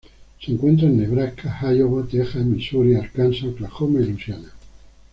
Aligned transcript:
Se 0.39 0.51
encuentra 0.51 0.87
en 0.87 0.97
Nebraska, 0.97 1.71
Iowa, 1.71 2.03
Texas, 2.07 2.43
Misuri, 2.43 2.95
Arkansas, 2.95 3.45
Oklahoma 3.49 3.99
y 4.01 4.05
Luisiana. 4.05 4.49